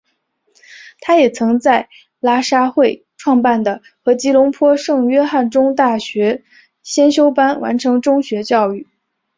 [0.99, 1.87] 他也曾在
[2.19, 6.43] 喇沙会创办的和吉隆坡圣约翰国中大学
[6.81, 8.87] 先修班完成中学教育。